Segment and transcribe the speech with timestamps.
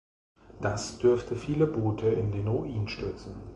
[0.61, 3.35] Das dürfte viele Boote in den Ruin stürzen.